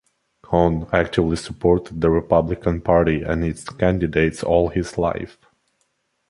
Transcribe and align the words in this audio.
Conn 0.41 0.87
actively 0.91 1.35
supported 1.35 2.01
the 2.01 2.09
Republican 2.09 2.81
Party 2.81 3.21
and 3.21 3.45
its 3.45 3.63
candidates 3.69 4.41
all 4.41 4.69
his 4.69 4.97
life. 4.97 5.37